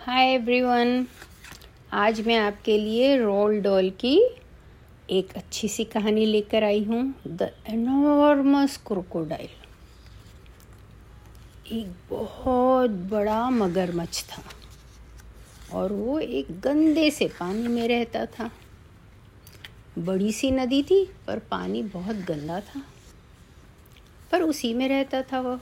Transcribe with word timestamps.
Hi 0.00 0.26
everyone 0.26 1.06
आज 1.92 2.26
मैं 2.26 2.36
आपके 2.38 2.78
लिए 2.78 3.18
रोल 3.18 3.60
डॉल 3.60 3.90
की 3.90 4.30
एक 5.10 5.32
अच्छी 5.36 5.68
सी 5.68 5.84
कहानी 5.84 6.26
लेकर 6.26 6.64
आई 6.64 6.84
हूँ 6.84 7.14
द 7.26 7.50
एनॉर्मस 7.66 8.76
क्रोकोडाइल 8.86 9.48
एक 11.72 11.92
बहुत 12.10 12.90
बड़ा 12.90 13.50
मगरमच्छ 13.50 14.24
था 14.24 14.42
और 15.72 15.92
वो 15.92 16.18
एक 16.18 16.60
गंदे 16.60 17.10
से 17.10 17.28
पानी 17.28 17.68
में 17.68 17.88
रहता 17.88 18.26
था। 18.26 18.50
बड़ी 19.98 20.32
सी 20.32 20.50
नदी 20.50 20.82
थी, 20.82 21.10
पर 21.26 21.38
पानी 21.38 21.82
बहुत 21.82 22.16
गंदा 22.16 22.60
था। 22.60 22.82
पर 24.32 24.42
उसी 24.42 24.74
में 24.74 24.88
रहता 24.88 25.22
था 25.22 25.40
वो। 25.40 25.60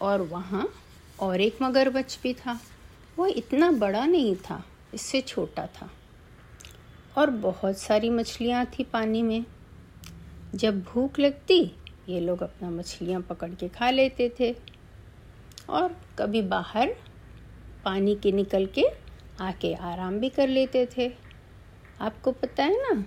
और 0.00 0.22
वहाँ 0.22 0.68
और 1.20 1.40
एक 1.40 1.58
मगरमच्छ 1.62 2.18
भी 2.22 2.34
था। 2.34 2.60
वो 3.18 3.26
इतना 3.26 3.70
बड़ा 3.70 4.06
नहीं 4.06 4.36
था, 4.36 4.64
इससे 4.94 5.20
छोटा 5.20 5.66
था। 5.66 5.90
और 7.18 7.30
बहुत 7.30 7.78
सारी 7.78 8.10
मछलियाँ 8.10 8.66
थी 8.66 8.84
पानी 8.84 9.22
में। 9.22 9.44
जब 10.54 10.82
भूख 10.82 11.18
लगती, 11.18 11.60
ये 12.08 12.20
लोग 12.20 12.42
अपना 12.42 12.70
मछलियाँ 12.70 13.20
पकड़ 13.20 13.50
के 13.50 13.68
खा 13.68 13.90
लेते 13.90 14.32
थे। 14.40 14.54
और 15.70 15.96
कभी 16.18 16.42
बाहर 16.42 16.94
पानी 17.84 18.14
के 18.14 18.32
निकल 18.32 18.66
के 18.66 18.84
आके 19.40 19.74
आराम 19.74 20.18
भी 20.18 20.28
कर 20.28 20.48
लेते 20.48 20.88
थे। 20.96 21.12
आपको 22.00 22.32
पता 22.32 22.64
है 22.64 22.76
ना, 22.82 23.04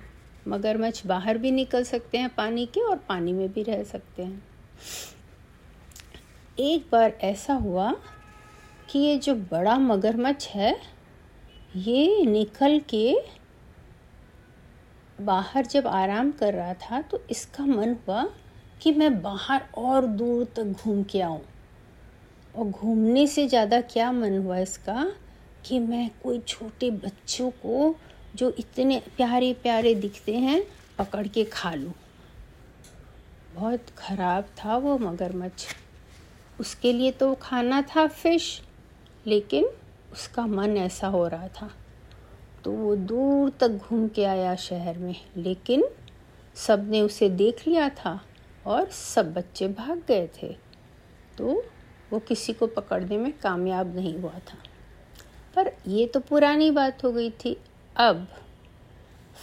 मगरमच्छ 0.48 1.06
बाहर 1.06 1.38
भी 1.38 1.52
निकल 1.52 1.84
सकते 1.84 2.18
हैं 2.18 2.36
पानी 2.36 2.66
के 2.66 2.82
और 2.82 2.98
पानी 2.98 3.34
में 3.34 3.52
भी 3.54 3.64
रह 3.64 3.84
सकते 3.84 4.24
हैं। 4.24 4.44
एक 6.60 6.86
बार 6.92 7.18
ऐसा 7.22 7.54
हुआ 7.54 7.96
कि 8.90 9.00
ये 9.00 9.18
जो 9.18 9.36
बड़ा 9.52 9.78
मगरमच्छ 9.78 10.48
है, 10.48 10.76
ये 11.78 12.26
निकल 12.26 12.80
के 12.90 13.16
बाहर 15.20 15.66
जब 15.66 15.88
आराम 15.88 16.32
कर 16.32 16.54
रहा 16.54 16.74
था 16.74 17.02
तो 17.02 17.22
इसका 17.32 17.66
मन 17.66 17.96
हुआ 18.08 18.24
कि 18.82 18.92
मैं 18.92 19.22
बाहर 19.22 19.64
और 19.78 20.06
दूर 20.08 20.46
तक 20.56 20.84
घूम 20.84 21.04
के 21.04 21.22
आऊँ। 21.22 21.42
और 22.56 22.66
घूमने 22.66 23.26
से 23.28 23.48
ज़्यादा 23.48 23.80
क्या 23.84 24.12
मन 24.12 24.38
हुआ 24.38 24.58
इसका 24.58 25.06
कि 25.66 25.80
मैं 25.80 26.10
कोई 26.24 26.40
छोटे 26.40 26.90
बच्चों 26.92 27.50
को 27.52 27.96
जो 28.36 28.50
इतने 28.60 29.02
प्यारे 29.18 29.54
प्यारे 29.64 29.94
दिखते 29.96 30.36
हैं, 30.36 30.62
पकड़ 31.00 31.28
के 31.28 31.44
खा 31.44 31.74
लूँ। 31.74 31.94
बहुत 33.56 33.90
ख़राब 33.98 34.50
था 34.58 34.78
वो 34.78 34.98
मगरमच्छ। 35.00 35.66
उसके 36.60 36.94
लिए 36.94 37.12
तो 37.12 37.34
खाना 37.36 37.82
था, 37.82 38.08
फ़िश 38.08 38.62
लेकिन 39.28 39.70
उसका 40.14 40.46
मन 40.46 40.78
ऐसा 40.78 41.08
हो 41.08 41.28
रहा 41.28 41.48
था। 41.48 41.72
तो 42.64 42.72
वो 42.72 42.96
दूर 42.96 43.50
तक 43.50 43.70
घूम 43.70 44.08
के 44.08 44.26
आया 44.26 44.56
शहर 44.56 44.98
में, 44.98 45.16
लेकिन 45.38 45.84
सबने 46.56 47.02
उसे 47.02 47.30
देख 47.30 47.68
लिया 47.68 47.90
था 47.90 48.22
और 48.66 48.90
सब 48.90 49.34
बच्चे 49.34 49.68
भाग 49.68 50.04
गए 50.08 50.30
थे। 50.44 50.56
तो 51.38 51.64
वो 52.14 52.20
किसी 52.20 52.54
को 52.54 52.68
पकड़ने 52.68 53.18
में 53.18 53.34
कामयाब 53.40 53.96
नहीं 53.96 54.18
हुआ 54.18 54.34
था। 54.34 54.58
पर 55.56 55.72
ये 55.88 56.08
तो 56.08 56.20
पुरानी 56.20 56.72
बात 56.72 57.04
हो 57.04 57.12
गई 57.12 57.30
थी। 57.30 57.58
अब 57.96 58.28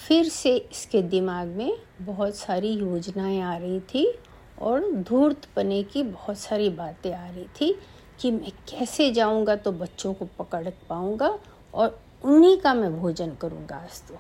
फिर 0.09 0.29
से 0.29 0.57
इसके 0.57 1.03
दिमाग 1.03 1.49
में 1.49 1.79
बहुत 2.01 2.35
सारी 2.35 2.69
योजनाएँ 2.69 3.41
आ 3.41 3.57
रही 3.57 3.81
थी 3.81 4.19
और 4.59 4.93
धूर्त 4.93 5.49
पने 5.57 5.83
की 5.83 6.03
बहुत 6.03 6.39
सारी 6.39 6.69
बातें 6.71 7.15
आ 7.15 7.27
रही 7.27 7.45
थी। 7.45 7.79
कि 8.21 8.31
मैं 8.31 8.51
कैसे 8.69 9.11
जाऊँगा 9.11 9.57
तो 9.57 9.73
बच्चों 9.73 10.13
को 10.15 10.29
पकड़ 10.39 10.69
पाऊँगा 10.89 11.39
और 11.75 11.99
उन्हीं 12.25 12.57
का 12.59 12.75
मैं 12.75 13.01
भोजन 13.01 13.35
करूँगा 13.35 13.77
आज 13.77 14.01
तो। 14.03 14.19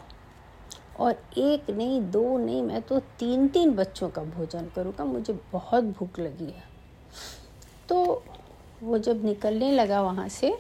और 0.98 1.23
एक 1.39 1.70
नहीं, 1.70 2.01
दो 2.11 2.39
नहीं, 2.39 2.62
मैं 2.62 2.83
तो 2.83 2.98
तीन 3.19 3.48
तीन 3.48 3.73
बच्चों 3.73 4.08
का 4.08 4.23
भोजन 4.23 4.70
करूँगा, 4.77 5.05
मुझे 5.05 5.33
बहुत 5.52 5.85
भूख 5.85 6.19
लगी 6.19 6.45
है। 6.45 6.63
तो 7.89 8.23
वो 8.83 8.98
जब 8.98 9.24
निकलने 9.24 9.70
लगा 9.73 10.02
वहाँ 10.02 10.29
से 10.29 10.55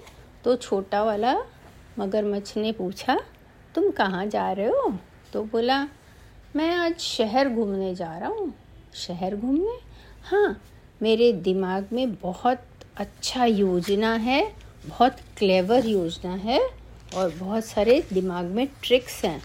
तो 0.44 0.56
छोटा 0.56 1.02
वाला 1.04 1.36
मगरमच्छ 1.98 2.56
ने 2.56 2.72
पूछा, 2.72 3.18
तुम 3.74 3.90
कहाँ 3.90 4.26
जा 4.26 4.50
रहे 4.52 4.66
हो? 4.66 4.92
तो 5.32 5.42
बोला, 5.44 5.88
मैं 6.56 6.70
आज 6.76 6.98
शहर 6.98 7.48
घूमने 7.48 7.94
जा 7.94 8.16
रहा 8.18 8.28
हूँ। 8.28 8.52
शहर 8.94 9.36
घूमने? 9.36 9.78
हाँ 10.24 10.60
मेरे 11.00 11.32
दिमाग 11.32 11.88
में 11.92 12.14
बहुत 12.14 12.62
अच्छा 12.96 13.44
योजना 13.44 14.12
है, 14.16 14.40
बहुत 14.86 15.16
क्लेवर 15.38 15.86
योजना 15.86 16.34
है 16.34 16.58
और 17.16 17.30
बहुत 17.30 17.64
सारे 17.64 18.02
दिमाग 18.12 18.44
में 18.46 18.66
ट्रिक्स 18.82 19.24
हैं। 19.24 19.42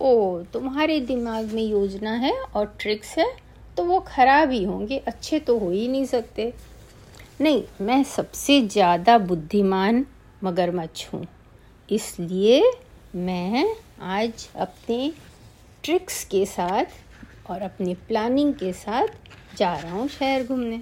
ओ, 0.00 0.42
तुम्हारे 0.52 0.98
दिमाग 1.02 1.52
में 1.52 1.62
योजना 1.62 2.10
है 2.16 2.32
और 2.32 2.74
ट्रिक्स 2.80 3.16
है 3.18 3.26
तो 3.76 3.84
वो 3.84 4.00
ख़राब 4.08 4.50
ही 4.50 4.62
होंगे, 4.64 4.98
अच्छे 4.98 5.38
तो 5.40 5.58
हो 5.58 5.70
ही 5.70 5.86
नहीं 5.88 6.04
सकते। 6.06 6.52
नहीं, 7.40 7.62
मैं 7.80 8.02
सबसे 8.06 8.60
ज़्यादा 8.66 9.16
बुद्धिमान 9.20 10.04
मगरमच्छ 10.42 11.08
हूँ, 11.14 11.26
इसलिए 11.88 12.62
मैं 13.16 13.66
आज 14.02 14.48
अपने 14.56 15.10
ट्रिक्स 15.84 16.22
के 16.26 16.44
साथ 16.46 17.50
और 17.50 17.62
अपनी 17.62 17.94
प्लानिंग 18.08 18.54
के 18.54 18.72
साथ 18.74 19.56
जा 19.56 19.74
रहा 19.74 19.92
हूँ 19.92 20.08
शहर 20.10 20.44
घूमने। 20.44 20.80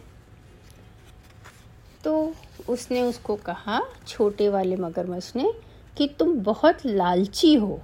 तो 2.06 2.34
उसने 2.69 3.03
उसको 3.03 3.37
कहा, 3.37 3.83
छोटे 4.09 4.49
वाले 4.49 4.77
मगरमच्छ 4.77 5.37
ने, 5.37 5.53
कि 5.99 6.09
तुम 6.19 6.34
बहुत 6.34 6.78
लालची 6.87 7.55
हो। 7.55 7.83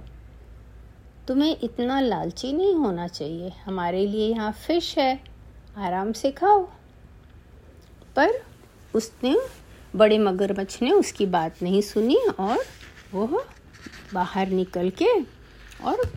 तुम्हें 1.27 1.57
इतना 1.63 1.99
लालची 1.99 2.53
नहीं 2.53 2.75
होना 2.75 3.07
चाहिए। 3.07 3.51
हमारे 3.65 4.07
लिए 4.07 4.29
यहाँ 4.29 4.51
फ़िश 4.51 4.97
है, 4.97 5.23
आराम 5.77 6.11
से 6.11 6.31
खाओ। 6.31 6.63
पर 8.15 8.29
उसने, 8.95 9.37
बड़े 9.95 10.17
मगरमच्छ 10.17 10.81
ने 10.81 10.91
उसकी 10.91 11.25
बात 11.25 11.63
नहीं 11.63 11.81
सुनी 11.81 12.15
और 12.15 12.57
वह 13.13 13.45
बाहर 14.13 14.47
निकल 14.47 14.89
के 14.89 15.21
और 15.83 16.13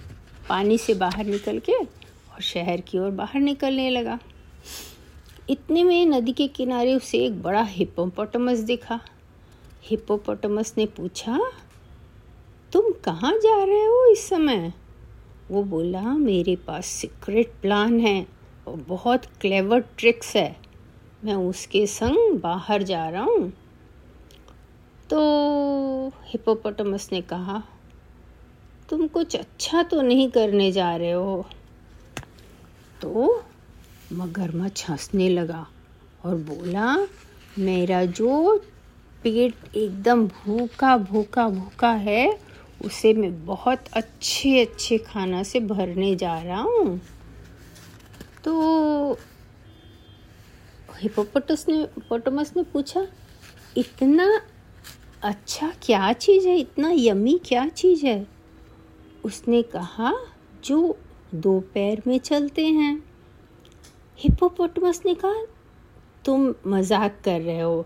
पानी 0.48 0.78
से 0.78 0.94
बाहर 0.94 1.24
निकल 1.24 1.58
के 1.58 1.72
और 1.72 2.40
शहर 2.40 2.80
की 2.80 2.98
ओर 2.98 3.10
बाहर 3.10 3.40
निकलने 3.40 3.90
लगा। 3.90 4.18
इतने 5.50 5.84
में 5.84 6.06
नदी 6.06 6.32
के 6.32 6.46
किनारे 6.48 6.94
उसे 6.94 7.18
एक 7.18 7.42
बड़ा 7.42 7.62
हिप्पोपोटामस 7.62 8.58
दिखा। 8.58 9.00
हिप्पोपोटामस 9.82 10.74
ने 10.78 10.86
पूछा, 10.86 11.38
तुम 12.72 12.90
कहाँ 13.04 13.32
जा 13.32 13.64
रहे 13.64 13.84
हो 13.84 14.04
इस 14.12 14.28
समय? 14.28 14.72
वो 15.50 15.62
बोला, 15.62 16.00
मेरे 16.00 16.56
पास 16.56 16.86
सीक्रेट 16.86 17.52
प्लान 17.62 18.00
है 18.00 18.26
और 18.68 18.76
बहुत 18.76 19.26
क्लेवर 19.40 19.80
ट्रिक्स 19.80 20.36
है। 20.36 20.56
मैं 21.24 21.34
उसके 21.34 21.86
संग 21.86 22.40
बाहर 22.40 22.82
जा 22.82 23.08
रहा 23.08 23.22
हूँ। 23.22 23.52
तो 25.10 25.20
हिप्पोपोटामस 26.08 27.08
ने 27.12 27.20
कहा, 27.20 27.62
तुम 28.88 29.06
कुछ 29.06 29.36
अच्छा 29.36 29.82
तो 29.82 30.02
नहीं 30.02 30.30
करने 30.30 30.72
जा 30.72 30.96
रहे 30.96 31.12
हो? 31.12 31.46
तो 33.00 33.42
मगरमच्छ 34.12 34.90
हंसने 34.90 35.28
लगा 35.28 35.66
और 36.24 36.34
बोला, 36.34 37.06
मेरा 37.58 38.04
जो 38.04 38.58
पेट 39.22 39.54
एकदम 39.76 40.26
भूखा 40.26 40.96
भूखा 40.96 41.48
भूखा 41.48 41.90
है, 41.90 42.38
उसे 42.84 43.14
मैं 43.14 43.46
बहुत 43.46 43.84
अच्छे 43.92 44.60
अच्छे 44.60 44.98
खाना 44.98 45.42
से 45.42 45.60
भरने 45.60 46.16
जा 46.16 46.42
रहा 46.42 46.60
हूँ। 46.60 47.00
तो 48.44 49.18
हिपोपोटस 51.00 51.66
ने 51.68 51.84
पोटोमस 51.84 52.52
ने 52.56 52.62
पूछा, 52.62 53.06
इतना 53.76 54.40
अच्छा 55.22 55.72
क्या 55.82 56.12
चीज़ 56.12 56.48
है? 56.48 56.58
इतना 56.58 56.90
यमी 56.94 57.40
क्या 57.44 57.68
चीज़ 57.68 58.06
है? 58.06 58.26
उसने 59.24 59.62
कहा, 59.62 60.12
जो 60.64 60.98
दो 61.34 61.60
पैर 61.60 62.02
में 62.06 62.18
चलते 62.18 62.66
हैं। 62.66 63.15
हिप्पोपोटमस 64.18 65.02
ने 65.06 65.14
कहा, 65.14 65.44
तुम 66.24 66.54
मज़ाक 66.66 67.20
कर 67.24 67.40
रहे 67.40 67.60
हो। 67.60 67.84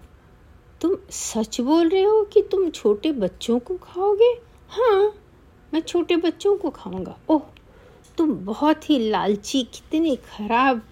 तुम 0.80 0.96
सच 1.10 1.60
बोल 1.60 1.88
रहे 1.88 2.02
हो 2.02 2.22
कि 2.24 2.42
तुम 2.42 2.68
छोटे 2.70 3.12
बच्चों 3.14 3.58
को 3.58 3.76
खाओगे? 3.76 4.30
हाँ 4.70 5.12
मैं 5.72 5.80
छोटे 5.80 6.16
बच्चों 6.16 6.56
को 6.56 6.70
खाऊँगा। 6.70 7.16
ओह, 7.30 7.42
तुम 8.18 8.34
बहुत 8.46 8.88
ही 8.90 8.98
लालची, 9.00 9.62
कितने 9.64 10.14
खराब 10.16 10.82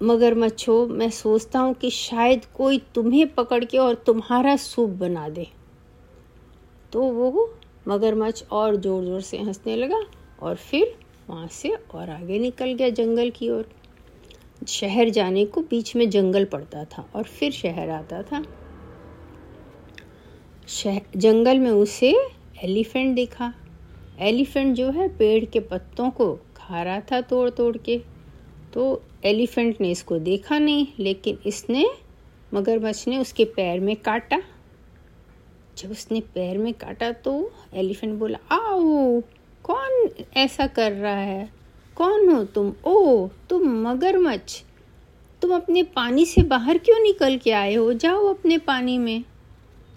मगरमच्छ। 0.00 0.68
हो 0.68 0.86
मैं 0.86 1.10
सोचता 1.10 1.58
हूँ 1.58 1.74
कि 1.74 1.90
शायद 1.90 2.44
कोई 2.56 2.78
तुम्हें 2.94 3.26
पकड़ 3.34 3.64
के 3.64 3.78
और 3.78 3.94
तुम्हारा 4.06 4.56
सूप 4.58 4.90
बना 5.00 5.28
दे। 5.28 5.46
तो 6.92 7.02
वो 7.02 7.50
मगरमच्छ 7.88 8.42
और 8.44 8.76
ज़ोर 8.76 9.04
ज़ोर 9.04 9.20
से 9.20 9.38
हंसने 9.38 9.76
लगा 9.76 10.00
और 10.42 10.56
फिर 10.56 10.96
वहाँ 11.28 11.46
से 11.48 11.74
और 11.94 12.10
आगे 12.10 12.38
निकल 12.38 12.72
गया 12.72 12.88
जंगल 12.90 13.30
की 13.30 13.50
ओर। 13.50 13.68
शहर 14.68 15.08
जाने 15.08 15.44
को 15.44 15.60
बीच 15.60 15.96
में 15.96 16.10
जंगल 16.10 16.44
पड़ता 16.44 16.84
था 16.84 17.10
और 17.14 17.22
फिर 17.22 17.52
शहर 17.52 17.90
आता 17.90 18.22
था। 18.22 18.44
जंगल 21.16 21.58
में 21.58 21.70
उसे 21.70 22.14
एलिफेंट 22.62 23.14
दिखा। 23.14 23.52
एलिफेंट 24.18 24.76
जो 24.76 24.90
है 24.90 25.08
पेड़ 25.16 25.44
के 25.44 25.60
पत्तों 25.60 26.10
को 26.10 26.34
खा 26.56 26.82
रहा 26.82 27.00
था 27.00 27.20
तोड़ 27.20 27.50
तोड़ 27.50 27.76
के। 27.76 28.00
तो 28.74 29.02
एलिफेंट 29.24 29.80
ने 29.80 29.90
इसको 29.90 30.18
देखा 30.18 30.58
नहीं, 30.58 30.86
लेकिन 30.98 31.38
इसने, 31.46 31.86
मगरमच्छ 32.54 33.08
ने 33.08 33.18
उसके 33.18 33.44
पैर 33.44 33.80
में 33.80 33.96
काटा। 33.96 34.42
जब 35.78 35.90
उसने 35.90 36.20
पैर 36.20 36.58
में 36.58 36.72
काटा 36.74 37.12
तो 37.12 37.52
एलिफेंट 37.74 38.18
बोला, 38.18 38.38
आओ, 38.52 39.20
कौन 39.64 40.08
ऐसा 40.36 40.66
कर 40.66 40.92
रहा 40.92 41.14
है? 41.14 41.61
कौन 41.96 42.28
हो 42.28 42.44
तुम? 42.44 42.72
ओ 42.84 43.28
तुम 43.50 43.88
मगरमच्छ। 43.88 44.62
तुम 45.42 45.54
अपने 45.54 45.82
पानी 45.82 46.26
से 46.26 46.42
बाहर 46.42 46.78
क्यों 46.78 46.98
निकल 47.00 47.36
के 47.38 47.52
आए 47.52 47.74
हो? 47.74 47.92
जाओ 47.92 48.26
अपने 48.26 48.58
पानी 48.58 48.98
में। 48.98 49.24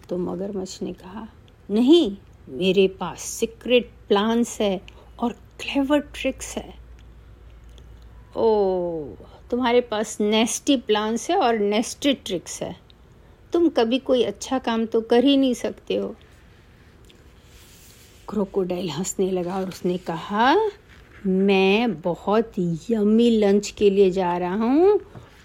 तो 0.10 0.18
मगरमच्छ 0.18 0.82
ने 0.82 0.94
कहा, 0.94 1.28
नहीं, 1.72 2.18
मेरे 2.50 2.88
पास 2.88 3.22
सीक्रेट 3.22 3.90
प्लान्स 4.08 4.62
है 4.62 4.82
और 5.20 5.32
क्लेवर 5.32 6.00
ट्रिक्स 6.00 6.56
है। 6.58 6.74
ओ 8.36 9.06
तुम्हारे 9.52 9.82
पास 9.82 10.18
नेस्टी 10.22 10.78
प्लान्स 10.78 11.30
है 11.30 11.38
और 11.38 11.60
नेस्टेड 11.60 12.18
ट्रिक्स 12.26 12.62
है। 12.64 12.76
तुम 13.54 13.70
कभी 13.70 14.00
कोई 14.00 14.24
अच्छा 14.24 14.60
काम 14.60 14.86
तो 14.86 15.02
कर 15.02 15.24
ही 15.24 15.38
नहीं 15.38 15.54
सकते 15.54 15.96
हो। 15.96 16.16
क्रोकोडाइल 18.30 18.90
हंसने 18.90 19.32
लगा 19.32 19.56
और 19.56 19.68
उसने 19.68 19.98
कहा 19.98 20.56
मैं 21.27 22.01
बहुत 22.01 22.51
यमी 22.89 23.30
लंच 23.30 23.69
के 23.77 23.89
लिए 23.89 24.10
जा 24.12 24.38
रहा 24.38 24.66
हूँ 24.66 25.00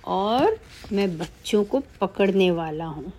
और 0.07 0.59
मैं 0.93 1.09
बच्चों 1.19 1.63
को 1.65 1.81
पकड़ने 2.01 2.51
वाला 2.51 2.85
हूँ। 2.85 3.13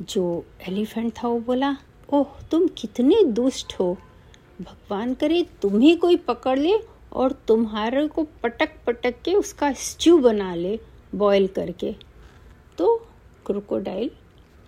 जो 0.00 0.44
एलिफेंट 0.68 1.12
था 1.12 1.28
वो 1.28 1.38
बोला, 1.40 1.76
ओह, 2.12 2.26
तुम 2.50 2.66
कितने 2.78 3.22
दुष्ट 3.24 3.74
हो। 3.80 3.92
भगवान 4.60 5.14
करे, 5.14 5.42
तुम्हें 5.62 5.98
कोई 5.98 6.16
पकड़ 6.16 6.58
ले 6.58 6.78
और 7.12 7.32
तुम्हारे 7.48 8.06
को 8.08 8.26
पटक 8.42 8.74
पटक 8.86 9.22
के 9.24 9.34
उसका 9.34 9.72
स्ट्यू 9.72 10.18
बना 10.18 10.54
ले 10.54 10.78
बॉईल 11.14 11.46
करके। 11.46 11.94
तो 12.78 12.96
क्रोकोडाइल 13.46 14.10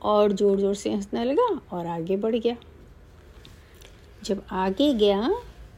और 0.02 0.32
ज़ोर 0.32 0.60
ज़ोर 0.60 0.74
से 0.74 0.92
हंसने 0.92 1.24
लगा 1.24 1.48
और 1.72 1.86
आगे 1.86 2.16
बढ़ 2.16 2.36
गया। 2.36 2.56
जब 4.24 4.42
आगे 4.52 4.92
गया 4.94 5.30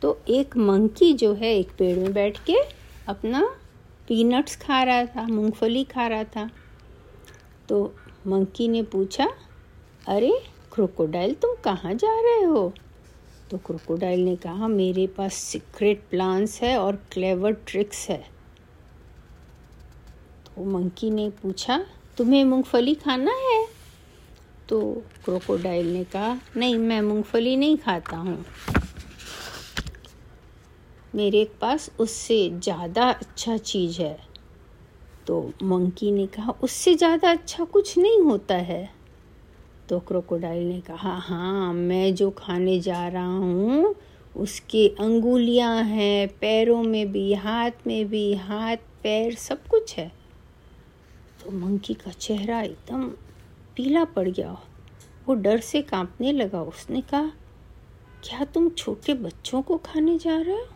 तो 0.03 0.19
एक 0.29 0.57
मंकी 0.57 1.13
जो 1.13 1.33
है 1.35 1.55
एक 1.55 1.71
पेड़ 1.79 1.99
में 1.99 2.13
बैठ 2.13 2.39
के 2.45 2.57
अपना 3.09 3.43
पीनट्स 4.09 4.57
खा 4.57 4.83
रहा 4.83 5.05
था, 5.05 5.27
मूंगफली 5.27 5.85
खा 5.85 6.07
रहा 6.07 6.25
था। 6.25 6.49
तो 7.69 7.95
मंकी 8.27 8.69
ने 8.69 8.83
पूछा, 8.83 9.29
अरे 10.09 10.33
क्रोकोडाइल 10.73 11.35
तुम 11.35 11.55
कहाँ 11.65 11.95
जा 11.95 12.21
रहे 12.21 12.45
हो? 12.45 12.73
तो 13.51 13.59
क्रोकोडाइल 13.59 14.21
ने 14.21 14.37
कहा, 14.37 14.69
मेरे 14.69 15.07
पास 15.07 15.35
सीक्रेट 15.35 16.03
प्लान्स 16.11 16.61
है 16.63 16.77
और 16.79 16.97
क्लेवर 17.13 17.53
ट्रिक्स 17.67 18.09
है। 18.09 18.25
तो 20.47 20.65
मंकी 20.65 21.11
ने 21.11 21.29
पूछा, 21.43 21.85
तुम्हें 22.19 22.45
मूंगफली 22.45 22.95
खाना 22.95 23.33
है? 23.43 23.65
तो 24.69 25.03
क्रोकोडाइल 25.25 25.93
ने 25.93 26.05
कहा, 26.05 26.41
नहीं, 26.57 26.79
मैं 26.79 27.03
मूंगफली 27.03 27.57
नहीं 27.57 27.77
खाता 27.77 28.17
हूँ। 28.17 28.45
मेरे 31.15 31.51
पास 31.61 31.91
उससे 32.01 32.51
ज़्यादा 32.51 33.11
अच्छा 33.11 33.57
चीज़ 33.57 34.03
है। 34.03 34.19
तो 35.27 35.53
मंकी 35.63 36.13
ने 36.13 36.27
कहा, 36.27 36.53
उससे 36.63 36.95
ज़्यादा 36.95 37.31
अच्छा 37.31 37.65
कुछ 37.65 37.99
नहीं 37.99 38.21
होता 38.21 38.55
है? 38.55 38.91
तो 39.89 40.01
क्रोकोडाइल 40.01 40.69
ने 40.69 40.81
कहा 40.81 41.15
हाँ 41.17 41.73
मैं 41.73 42.15
जो 42.15 42.31
खाने 42.31 42.81
जा 42.81 43.09
रहा 43.09 43.37
हूँ, 43.37 43.95
उसके 44.37 44.89
अंगुलियाँ 44.89 45.83
हैं, 45.83 46.29
पैरों 46.29 46.83
में 46.83 47.13
भी, 47.13 47.35
हाथ 47.35 47.71
में 47.87 48.09
भी, 48.09 48.35
हाथ, 48.35 48.77
पैर 48.77 49.35
सब 49.35 49.67
कुछ 49.67 49.99
है। 49.99 50.13
तो 51.45 51.51
मंकी 51.51 51.95
का 51.95 52.11
चेहरा 52.11 52.63
एकदम 52.63 53.11
पीला 53.77 54.05
पड़ 54.07 54.29
गया 54.29 54.57
वो 55.27 55.35
डर 55.35 55.61
से 55.61 55.83
कांपने 55.83 56.33
लगा। 56.33 56.61
उसने 56.63 57.01
कहा, 57.03 57.31
क्या 58.25 58.45
तुम 58.45 58.69
छोटे 58.69 59.15
बच्चों 59.15 59.63
को 59.63 59.77
खाने 59.87 60.17
जा 60.19 60.37
रहे 60.37 60.57
हो? 60.57 60.67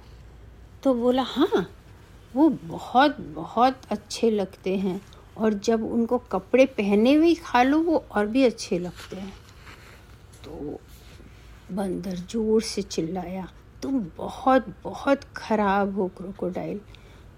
तो 0.83 0.95
बोला 0.95 1.23
हाँ 1.23 1.67
वो 2.35 2.49
बहुत 2.49 3.17
बहुत 3.35 3.81
अच्छे 3.91 4.31
लगते 4.31 4.77
हैं। 4.77 5.01
और 5.37 5.55
जब 5.55 5.85
उनको 5.85 6.19
कपड़े 6.33 6.67
पहने 6.69 7.13
हुए 7.15 7.35
खा 7.35 7.63
लो, 7.63 7.79
वो 7.81 8.05
और 8.11 8.27
भी 8.27 8.45
अच्छे 8.45 8.79
लगते 8.79 9.17
हैं। 9.17 9.33
तो 10.45 10.79
बंदर 11.73 12.17
ज़ोर 12.31 12.63
से 12.63 12.83
चिल्लाया, 12.83 13.47
तुम 13.83 14.01
बहुत 14.17 14.67
बहुत 14.85 15.25
ख़राब 15.37 15.95
हो, 15.97 16.09
क्रोकोडाइल। 16.09 16.81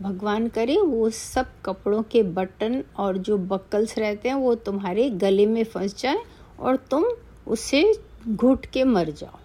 भगवान 0.02 0.46
करे, 0.48 0.76
वो 0.76 1.10
सब 1.10 1.52
कपड़ों 1.64 2.02
के 2.02 2.22
बटन 2.22 2.82
और 2.96 3.18
जो 3.18 3.38
बकल्स 3.38 3.98
रहते 3.98 4.28
हैं, 4.28 4.36
वो 4.36 4.54
तुम्हारे 4.54 5.08
गले 5.10 5.46
में 5.46 5.62
फंस 5.64 5.96
जाए 5.98 6.22
और 6.60 6.76
तुम 6.90 7.04
उसे 7.46 7.84
घुट 8.28 8.66
के 8.66 8.84
मर 8.84 9.10
जाओ, 9.10 9.38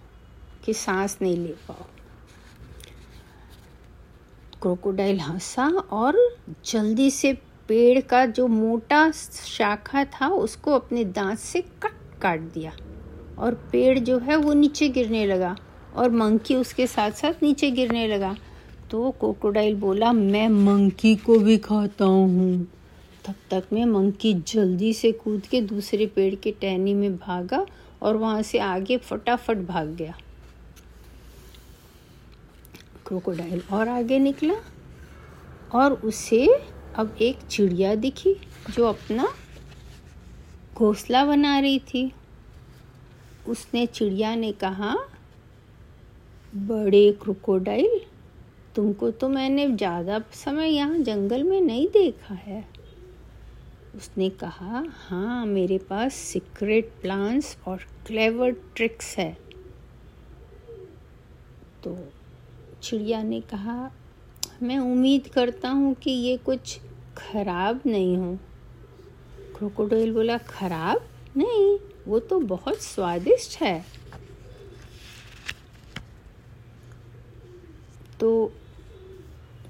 कि 0.64 0.72
सांस 0.74 1.18
नहीं 1.22 1.36
ले 1.36 1.54
पाओ। 1.68 1.86
क्रोकोडाइल 4.62 5.20
हंसा 5.20 5.66
और 5.92 6.16
जल्दी 6.66 7.10
से 7.10 7.32
पेड़ 7.68 8.00
का 8.00 8.24
जो 8.26 8.46
मोटा 8.46 9.10
शाखा 9.10 10.04
था, 10.04 10.28
उसको 10.28 10.72
अपने 10.72 11.04
दांत 11.04 11.38
से 11.38 11.60
कट 11.82 12.20
काट 12.22 12.40
दिया 12.40 12.72
और 13.38 13.54
पेड़ 13.72 13.98
जो 13.98 14.18
है, 14.18 14.36
वो 14.36 14.52
नीचे 14.52 14.88
गिरने 14.88 15.24
लगा 15.26 15.56
और 15.94 16.10
मंकी 16.10 16.54
उसके 16.54 16.86
साथ 16.86 17.10
साथ 17.10 17.42
नीचे 17.42 17.70
गिरने 17.70 18.06
लगा। 18.08 18.34
तो 18.90 19.10
क्रोकोडाइल 19.10 19.74
बोला, 19.74 20.12
मैं 20.12 20.48
मंकी 20.48 21.14
को 21.16 21.38
भी 21.38 21.56
खाता 21.58 22.04
हूँ। 22.04 22.66
तब 23.26 23.34
तक 23.50 23.64
में 23.72 23.84
मंकी 23.84 24.32
जल्दी 24.48 24.92
से 24.92 25.12
कूद 25.12 25.46
के 25.46 25.60
दूसरे 25.60 26.06
पेड़ 26.06 26.34
के 26.34 26.50
टहनी 26.52 26.94
में 26.94 27.16
भागा 27.16 27.64
और 28.02 28.16
वहाँ 28.16 28.42
से 28.42 28.58
आगे 28.58 28.96
फटाफट 28.98 29.58
भाग 29.58 29.88
गया। 29.88 30.14
क्रोकोडाइल 33.06 33.62
और 33.72 33.88
आगे 33.88 34.18
निकला 34.18 34.54
और 35.74 35.92
उसे 35.92 36.46
अब 36.96 37.16
एक 37.20 37.46
चिड़िया 37.50 37.94
दिखी 37.94 38.34
जो 38.70 38.86
अपना 38.86 39.28
घोंसला 40.74 41.24
बना 41.24 41.58
रही 41.58 41.78
थी। 41.78 42.12
उसने 43.48 43.86
चिड़िया 43.86 44.34
ने 44.34 44.52
कहा, 44.52 44.94
बड़े 46.56 47.10
क्रोकोडाइल 47.22 48.00
तुमको 48.78 49.10
तो 49.10 49.28
मैंने 49.28 49.66
ज़्यादा 49.68 50.18
समय 50.34 50.68
यहाँ 50.68 50.98
जंगल 50.98 51.42
में 51.42 51.60
नहीं 51.60 51.86
देखा 51.88 52.34
है। 52.34 52.64
उसने 53.96 54.28
कहा 54.30 54.84
हाँ 54.98 55.46
मेरे 55.46 55.78
पास 55.78 56.14
सीक्रेट 56.14 56.92
प्लान्स 57.02 57.56
और 57.68 57.78
क्लेवर 58.06 58.50
ट्रिक्स 58.76 59.16
है। 59.18 59.36
तो 61.84 61.96
चिड़िया 62.82 63.22
ने 63.22 63.40
कहा, 63.40 63.90
मैं 64.62 64.78
उम्मीद 64.78 65.26
करता 65.28 65.68
हूँ 65.70 65.94
कि 65.94 66.10
ये 66.10 66.36
कुछ 66.36 66.78
खराब 67.16 67.80
नहीं 67.86 68.16
हो। 68.16 68.34
क्रोकोडाइल 69.56 70.12
बोला, 70.12 70.38
खराब? 70.38 71.08
नहीं, 71.36 71.78
वो 72.08 72.18
तो 72.20 72.40
बहुत 72.46 72.82
स्वादिष्ट 72.82 73.60
है। 73.60 73.84
तो 78.20 78.30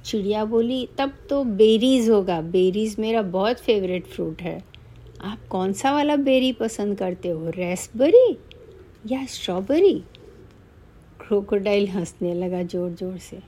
चिड़िया 0.09 0.45
बोली, 0.45 0.88
तब 0.99 1.12
तो 1.31 1.43
बेरीज 1.45 2.09
होगा। 2.11 2.41
बेरीज 2.41 2.97
मेरा 2.99 3.23
बहुत 3.23 3.59
फेवरेट 3.59 4.07
फ्रूट 4.07 4.43
है। 4.43 4.62
आप 5.21 5.38
कौन 5.50 5.73
सा 5.73 5.93
वाला 5.93 6.17
बेरी 6.17 6.53
पसंद 6.53 6.97
करते 6.99 7.29
हो? 7.29 7.50
रेसबेरी 7.50 8.38
या 9.07 9.25
स्ट्रॉबेरी 9.27 9.95
क्रोकोडाइल 11.21 11.88
हंसने 11.88 12.35
लगा 12.35 12.62
ज़ोर 12.62 12.91
ज़ोर 12.91 13.17
से। 13.19 13.38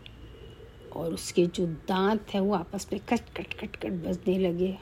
और 0.96 1.12
उसके 1.14 1.46
जो 1.46 1.66
दांत 1.88 2.34
हैं, 2.34 2.40
वो 2.40 2.54
आपस 2.54 2.86
में 2.92 3.00
कट 3.08 3.20
कट 3.36 3.54
कट 3.54 3.76
कट 3.76 3.92
बजने 4.06 4.38
लगे। 4.38 4.74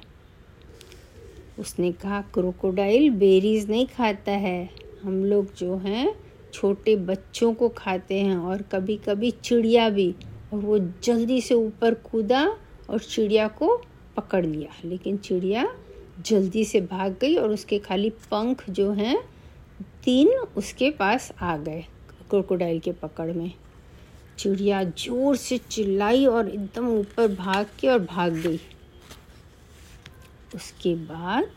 उसने 1.59 1.93
कहा 1.93 2.21
क्रोकोडाइल 2.35 3.11
बेरीज 3.11 3.71
नहीं 3.71 3.87
खाता 3.87 4.33
है। 4.33 4.71
हम 5.03 5.25
लोग 5.25 5.55
जो 5.55 5.77
हैं, 5.77 6.15
छोटे 6.53 6.97
बच्चों 6.97 7.53
को 7.55 7.69
खाते 7.69 8.21
हैं 8.21 8.37
और 8.37 8.63
कभी 8.63 8.97
कभी 8.97 9.31
चिड़िया 9.31 9.89
भी। 9.91 10.15
वो 10.53 10.79
जल्दी 10.79 11.41
से 11.41 11.55
ऊपर 11.55 11.95
कूदा 11.95 12.45
और 12.91 12.99
चिड़िया 12.99 13.49
को 13.49 13.77
पकड़ 14.17 14.45
लिया। 14.47 14.73
लेकिन 14.85 15.17
चिड़िया 15.17 15.67
जल्दी 16.27 16.65
से 16.65 16.81
भाग 16.81 17.17
गई 17.21 17.37
और 17.37 17.51
उसके 17.51 17.79
खाली 17.79 18.11
पंख 18.11 18.71
जो 18.71 18.91
हैं, 18.93 19.19
तीन 20.05 20.29
उसके 20.57 20.91
पास 20.91 21.33
आ 21.41 21.57
गए 21.57 21.85
क्रोकोडाइल 22.31 22.81
के 22.81 22.93
पकड़ 22.93 23.33
में। 23.33 23.53
चिड़िया 24.39 24.83
ज़ोर 24.85 25.37
से 25.37 25.59
चिल्लाई 25.59 26.27
और 26.27 26.49
एकदम 26.49 26.89
ऊपर 26.89 27.35
भाग 27.35 27.67
के 27.81 27.89
और 27.89 27.99
भाग 27.99 28.33
गई। 28.33 28.61
उसके 30.55 30.95
बाद 30.95 31.51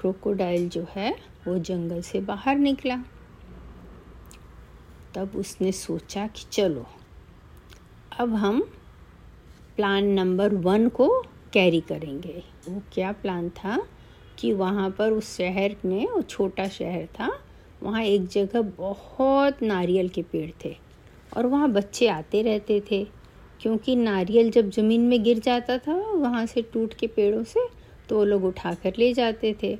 क्रोकोडाइल 0.00 0.68
जो 0.68 0.86
है, 0.90 1.10
वो 1.46 1.58
जंगल 1.58 2.00
से 2.02 2.20
बाहर 2.20 2.56
निकला। 2.56 2.96
तब 5.14 5.32
उसने 5.36 5.72
सोचा 5.72 6.26
कि 6.26 6.44
चलो 6.52 6.86
अब 8.20 8.34
हम 8.34 8.60
प्लान 9.76 10.04
नंबर 10.04 10.54
वन 10.54 10.88
को 10.88 11.22
कैरी 11.52 11.80
करेंगे। 11.80 12.42
वो 12.68 12.82
क्या 12.92 13.12
प्लान 13.12 13.50
था? 13.50 13.86
कि 14.38 14.52
वहाँ 14.52 14.90
पर 14.90 15.10
उस 15.10 15.36
शहर 15.36 15.76
में, 15.84 16.06
वो 16.06 16.22
छोटा 16.22 16.68
शहर 16.68 17.06
था, 17.06 17.40
वहाँ 17.82 18.02
एक 18.02 18.26
जगह 18.26 18.62
बहुत 18.62 19.62
नारियल 19.62 20.08
के 20.08 20.22
पेड़ 20.22 20.50
थे 20.64 20.76
और 21.36 21.46
वहाँ 21.46 21.70
बच्चे 21.70 22.08
आते 22.08 22.42
रहते 22.42 22.82
थे 22.90 23.04
क्योंकि 23.60 23.96
नारियल 23.96 24.50
जब 24.50 24.70
ज़मीन 24.70 25.00
में 25.00 25.22
गिर 25.22 25.38
जाता 25.38 25.78
था, 25.78 25.94
वहाँ 25.94 26.46
से 26.46 26.62
टूट 26.62 26.94
के 26.94 27.06
पेड़ों 27.06 27.44
से 27.44 27.66
तो 28.08 28.16
वो 28.16 28.24
लोग 28.24 28.44
उठा 28.44 28.74
कर 28.74 28.92
ले 28.98 29.12
जाते 29.12 29.56
थे। 29.62 29.78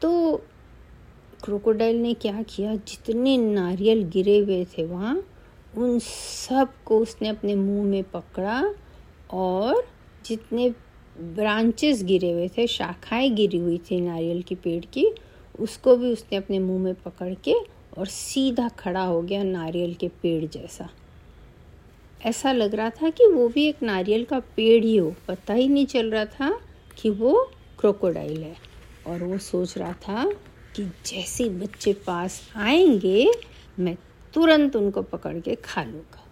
तो 0.00 0.36
क्रोकोडाइल 1.44 1.96
ने 1.96 2.14
क्या 2.14 2.42
किया? 2.42 2.74
जितने 2.76 3.36
नारियल 3.36 4.02
गिरे 4.02 4.38
हुए 4.38 4.64
थे 4.64 4.84
वहाँ 4.84 5.22
उन 5.76 5.98
सबको 5.98 6.98
उसने 6.98 7.28
अपने 7.28 7.54
मुँह 7.54 7.84
में 7.84 8.04
पकड़ा 8.04 8.74
और 9.30 9.88
जितने 10.26 10.70
ब्रांचेस 11.20 12.02
गिरे 12.02 12.32
हुए 12.32 12.48
थे, 12.48 12.66
शाखाएँ 12.66 13.30
गिरी 13.30 13.58
हुई 13.58 13.78
थी 13.78 14.00
नारियल 14.00 14.42
के 14.42 14.54
पेड़ 14.54 14.84
की, 14.84 15.14
उसको 15.60 15.96
भी 15.96 16.12
उसने 16.12 16.36
अपने 16.36 16.58
मुँह 16.58 16.82
में 16.82 16.94
पकड़ 16.94 17.34
के 17.34 17.54
और 17.98 18.06
सीधा 18.06 18.68
खड़ा 18.68 19.02
हो 19.02 19.22
गया 19.22 19.42
नारियल 19.42 19.94
के 19.94 20.08
पेड़ 20.08 20.44
जैसा। 20.44 20.90
ऐसा 22.24 22.52
लग 22.52 22.74
रहा 22.74 22.90
था 22.90 23.10
कि 23.10 23.26
वो 23.26 23.48
भी 23.48 23.66
एक 23.68 23.82
नारियल 23.82 24.24
का 24.24 24.38
पेड़ 24.38 24.84
ही 24.84 24.96
हो। 24.96 25.14
पता 25.28 25.54
ही 25.54 25.68
नहीं 25.68 25.86
चल 25.86 26.10
रहा 26.10 26.24
था 26.24 26.60
कि 27.02 27.10
वो 27.10 27.50
क्रोकोडाइल 27.78 28.42
है। 28.42 28.56
और 29.06 29.22
वो 29.22 29.38
सोच 29.38 29.78
रहा 29.78 29.92
था 29.92 30.32
कि 30.76 30.84
जैसे 30.84 31.48
बच्चे 31.48 31.92
पास 31.92 32.52
आएँगे, 32.56 33.30
मैं 33.78 33.96
तुरंत 34.34 34.76
उनको 34.76 35.02
पकड़ 35.02 35.40
के 35.40 35.54
खा 35.54 35.84
लूँगा। 35.84 36.24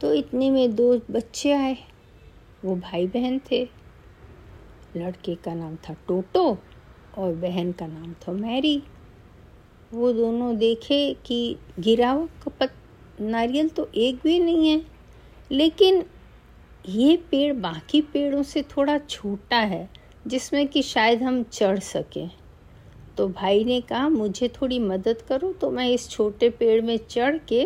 तो 0.00 0.14
इतने 0.14 0.50
में 0.50 0.74
दो 0.76 1.00
बच्चे 1.10 1.52
आए। 1.52 1.76
वो 2.64 2.76
भाई 2.76 3.06
बहन 3.06 3.40
थे। 3.50 3.68
लड़के 4.96 5.34
का 5.34 5.54
नाम 5.54 5.76
था 5.76 5.92
टोटो 6.08 6.58
और 7.18 7.34
बहन 7.34 7.72
का 7.72 7.86
नाम 7.86 8.12
था 8.12 8.32
मैरी। 8.32 8.82
वो 9.92 10.12
दोनों 10.12 10.56
देखे 10.56 11.16
कि 11.26 11.56
गिरा 11.78 12.10
हुआ 12.10 12.50
पत, 12.60 12.72
नारियल 13.20 13.68
तो 13.68 13.90
एक 13.94 14.20
भी 14.24 14.38
नहीं 14.38 14.68
है, 14.68 14.86
लेकिन 15.52 16.04
ये 16.88 17.16
पेड़ 17.16 17.52
बाकी 17.52 18.00
पेड़ों 18.00 18.42
से 18.42 18.62
थोड़ा 18.62 18.98
छोटा 18.98 19.56
है, 19.56 19.90
जिसमें 20.26 20.68
कि 20.68 20.82
शायद 20.82 21.22
हम 21.22 21.42
चढ़ 21.42 21.78
सकें। 21.78 22.30
तो 23.18 23.28
भाई 23.28 23.64
ने 23.64 23.80
कहा, 23.80 24.08
मुझे 24.08 24.48
थोड़ी 24.50 24.78
मदद 24.78 25.22
करो 25.28 25.52
तो 25.52 25.70
मैं 25.70 25.88
इस 25.88 26.08
छोटे 26.10 26.50
पेड़ 26.50 26.80
में 26.82 26.98
चढ़ 27.10 27.36
के 27.48 27.64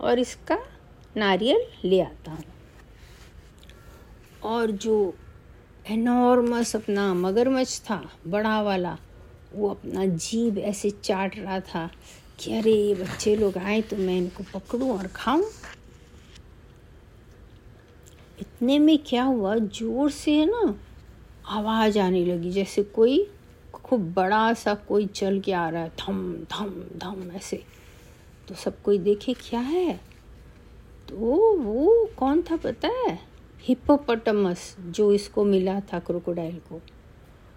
और 0.00 0.18
इसका 0.18 0.58
नारियल 1.16 1.66
ले 1.84 2.00
आता 2.00 2.30
हूँ। 2.30 2.44
और 4.44 4.70
जो 4.70 5.14
एनॉर्मस 5.86 6.74
अपना 6.76 7.12
मगरमच्छ 7.14 7.80
था, 7.80 8.02
बड़ा 8.26 8.60
वाला, 8.62 8.96
वो 9.54 9.68
अपना 9.68 10.04
जीभ 10.06 10.58
ऐसे 10.58 10.90
चाट 10.90 11.38
रहा 11.38 11.60
था 11.60 11.88
कि, 12.38 12.56
अरे 12.58 12.72
ये 12.72 12.94
बच्चे 12.94 13.36
लोग 13.36 13.58
आए 13.58 13.80
तो 13.82 13.96
मैं 13.96 14.16
इनको 14.18 14.44
पकड़ूं 14.54 14.90
और 14.98 15.06
खाऊं। 15.06 15.44
इतने 18.40 18.78
में 18.78 18.96
क्या 18.98 19.22
हुआ, 19.24 19.54
ज़ोर 19.56 20.10
से 20.10 20.32
है 20.32 20.46
ना, 20.46 20.74
आवाज़ 21.48 21.98
आने 21.98 22.24
लगी, 22.24 22.50
जैसे 22.50 22.82
कोई 22.84 23.26
खूब 23.74 24.12
बड़ा 24.12 24.54
सा 24.54 24.74
कोई 24.74 25.06
चल 25.06 25.40
के 25.40 25.52
आ 25.52 25.68
रहा 25.68 25.82
है, 25.82 25.88
धम 25.88 26.34
धम 26.34 26.84
धम 26.96 27.32
ऐसे। 27.36 27.64
तो 28.48 28.54
सब 28.54 28.82
कोई 28.82 28.98
देखे 28.98 29.32
क्या 29.32 29.60
है? 29.60 30.00
तो 31.08 31.16
वो 31.56 32.08
कौन 32.16 32.42
था 32.42 32.56
पता 32.56 32.88
है? 32.88 33.18
हिप्पोपोटामस 33.60 34.76
जो 34.80 35.12
इसको 35.12 35.44
मिला 35.44 35.80
था 35.80 35.98
क्रोकोडाइल 35.98 36.56
को। 36.56 36.80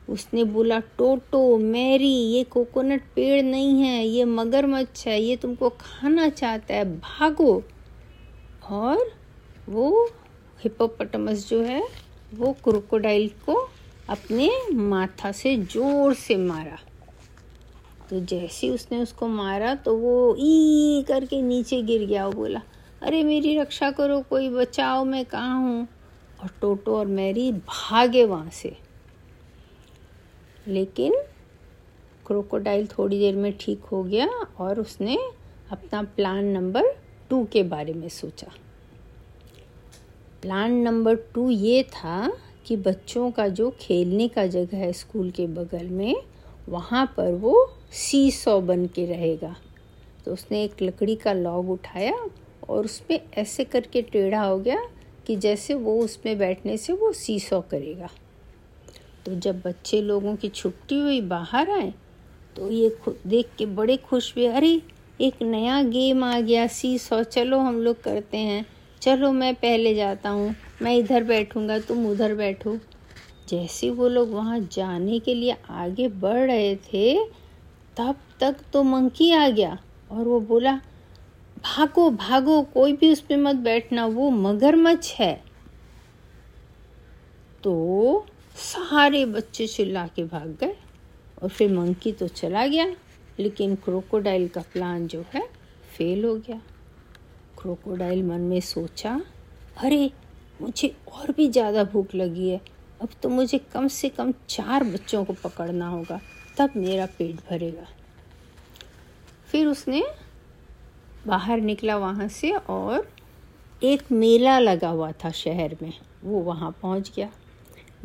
उसने 0.10 0.44
बोला, 0.44 0.80
टोटो, 0.80 1.58
मैरी, 1.58 2.14
ये 2.14 2.44
कोकोनट 2.44 3.02
पेड़ 3.16 3.44
नहीं 3.46 3.82
है, 3.82 4.08
ये 4.08 4.26
मगरमच्छ 4.26 5.08
है, 5.08 5.22
ये 5.22 5.36
तुमको 5.36 5.70
खाना 5.70 6.30
चाहता 6.30 6.74
है, 6.74 7.00
भागो। 7.00 7.64
और 8.70 9.12
वो 9.70 10.10
हिप्पोपोटामस 10.64 11.50
जो 11.50 11.62
है, 11.62 11.88
वो 12.34 12.54
क्रोकोडाइल 12.64 13.30
को 13.30 13.70
अपने 14.10 14.50
माथा 14.74 15.32
से 15.32 15.56
ज़ोर 15.58 16.14
से 16.14 16.36
मारा। 16.38 16.78
तो 18.10 18.20
जैसे 18.22 18.70
उसने 18.70 19.02
उसको 19.02 19.28
मारा 19.28 19.74
तो 19.76 19.96
वो 19.98 20.36
ई 20.40 21.04
करके 21.08 21.42
नीचे 21.42 21.82
गिर 21.82 22.06
गया 22.06 22.26
वो 22.28 22.32
बोला, 22.34 22.62
अरे 23.02 23.24
मेरी 23.24 23.58
रक्षा 23.60 23.90
करो, 23.92 24.22
कोई 24.22 24.50
बचाओ, 24.50 25.04
मैं 25.06 25.24
कहाँ 25.26 25.60
हूँ? 25.62 25.88
और 26.42 26.50
टोटो 26.62 26.98
और 26.98 27.06
मैरी 27.08 27.52
भागे 27.52 28.24
वहाँ 28.26 28.50
से। 28.50 28.76
लेकिन 30.68 31.14
क्रोकोडाइल 32.26 32.88
थोड़ी 32.88 33.20
देर 33.20 33.36
में 33.36 33.52
ठीक 33.60 33.84
हो 33.84 34.04
गया 34.04 34.28
और 34.60 34.80
उसने 34.80 35.18
अपना 35.72 36.02
प्लान 36.06 36.46
नंबर 36.48 36.92
टू 37.30 37.44
के 37.46 37.64
बारे 37.66 37.94
में 37.94 38.08
सोचा। 38.10 38.52
प्लान 40.42 40.74
नंबर 40.80 41.16
टू 41.34 41.50
ये 41.50 41.84
था 41.86 42.32
कि 42.68 42.78
बच्चों 42.78 43.32
का 43.32 43.48
जो 43.48 43.76
खेलने 43.80 44.28
का 44.28 44.48
जगह 44.48 44.78
है 44.78 44.94
स्कूल 44.94 45.32
के 45.32 45.48
बगल 45.48 45.86
में, 45.86 46.16
वहाँ 46.70 47.14
पर 47.18 47.32
वो 47.32 47.74
सी 47.92 48.32
सौ 48.32 48.62
बन 48.62 48.88
के 48.88 49.06
रहेगा। 49.06 49.56
तो 50.26 50.34
उसने 50.34 50.64
एक 50.64 50.82
लकड़ी 50.82 51.16
का 51.16 51.34
लॉग 51.34 51.70
उठाया 51.70 52.28
और 52.70 52.86
उसमें 52.86 53.20
ऐसे 53.38 53.64
करके 53.64 54.02
टेढ़ा 54.02 54.42
हो 54.42 54.60
गया 54.60 54.90
कि 55.28 55.36
जैसे 55.36 55.74
वो 55.74 56.00
उसमें 56.00 56.38
बैठने 56.38 56.78
से 56.78 56.94
वो 56.94 57.14
सीसो 57.14 57.62
करेगा। 57.62 58.10
तो 59.26 59.36
जब 59.36 59.62
बच्चे 59.62 60.02
लोगों 60.02 60.36
की 60.36 60.50
छुट्टी 60.50 61.00
हुई, 61.00 61.22
बाहर 61.22 61.70
आए 61.70 61.94
तो 62.56 62.72
ये 62.72 62.98
देख 63.28 63.46
के 63.58 63.66
बड़े 63.66 63.98
खुश 63.98 64.38
हुए, 64.38 64.48
अरे, 64.48 64.82
एक 65.22 65.34
नया 65.42 65.84
गेम 65.84 66.24
आ 66.24 66.40
गया 66.40 66.68
सी 66.68 66.98
सौ 66.98 67.24
चलो 67.24 67.60
हम 67.60 67.82
लोग 67.82 68.04
करते 68.04 68.38
हैं। 68.38 68.66
चलो, 69.02 69.32
मैं 69.32 69.56
पहले 69.56 69.96
जाता 69.96 70.30
हूँ। 70.30 70.56
मैं 70.82 70.96
इधर 70.96 71.24
बैठूँगा, 71.24 71.80
तुम 71.80 72.06
उधर 72.08 72.34
बैठो। 72.36 72.78
जैसे 73.50 73.90
वो 73.90 74.08
लोग 74.08 74.32
वहाँ 74.32 74.60
जाने 74.72 75.20
के 75.20 75.34
लिए 75.34 75.56
आगे 75.70 76.08
बढ़ 76.08 76.46
रहे 76.48 76.76
थे, 76.76 77.26
तब 77.98 78.16
तक 78.40 78.56
तो 78.74 78.84
मंकी 78.84 79.32
आ 79.32 79.48
गया 79.50 79.78
और 80.12 80.28
वो 80.28 80.40
बोला, 80.40 80.74
भागो 81.58 82.10
भागो, 82.12 82.62
कोई 82.64 82.94
भी 82.94 83.12
उस 83.12 83.20
पर 83.20 83.38
मत 83.38 83.56
बैठना, 83.56 84.06
वो 84.06 84.30
मगरमच्छ 84.30 85.14
है। 85.14 85.34
तो 87.64 88.26
सारे 88.56 89.26
बच्चे 89.26 89.68
चिल्ला 89.68 90.06
के 90.08 90.24
भाग 90.24 90.56
गए 90.60 90.76
और 91.44 91.50
फिर 91.50 91.74
मंकी 91.74 92.12
तो 92.12 92.28
चला 92.28 92.66
गया, 92.68 92.86
लेकिन 93.40 93.76
क्रोकोडाइल 93.76 94.48
का 94.48 94.62
प्लान 94.74 95.08
जो 95.08 95.24
है, 95.34 95.42
फेल 95.98 96.24
हो 96.26 96.36
गया। 96.36 96.62
क्रोकोडाइल 97.62 98.24
मन 98.24 98.42
में 98.42 98.60
सोचा, 98.62 99.22
अरे 99.78 100.10
मुझे 100.62 100.88
और 101.14 101.32
भी 101.32 101.48
ज़्यादा 101.50 101.84
भूख 101.84 102.16
लगी 102.16 102.50
है। 102.50 102.62
अब 103.02 103.10
तो 103.24 103.30
मुझे 103.30 103.58
कम 103.74 103.88
से 103.90 104.10
कम 104.10 104.32
चार 104.50 104.84
बच्चों 104.84 105.24
को 105.26 105.34
पकड़ना 105.44 105.88
होगा, 105.90 106.20
तब 106.58 106.74
मेरा 106.78 107.06
पेट 107.18 107.36
भरेगा। 107.50 107.88
फिर 109.48 109.68
उसने 109.68 110.04
बाहर 111.28 111.62
निकला 111.62 111.98
वहाँ 111.98 112.28
से 112.30 112.52
और 112.52 113.08
एक 113.82 114.12
मेला 114.12 114.58
लगा 114.60 114.90
हुआ 114.90 115.12
था 115.24 115.32
शहर 115.34 115.76
में, 115.82 115.94
वो 116.24 116.40
वहाँ 116.42 116.72
पहुँच 116.82 117.12
गया। 117.16 117.30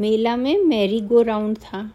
मेला 0.00 0.36
में 0.36 0.62
मैरी 0.64 1.00
गो 1.02 1.22
राउंड 1.22 1.58
था, 1.58 1.90